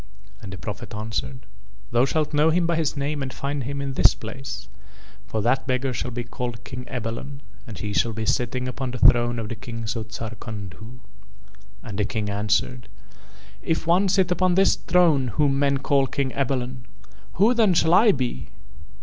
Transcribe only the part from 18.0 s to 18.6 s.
be?"